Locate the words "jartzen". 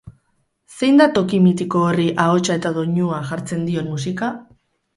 3.31-3.65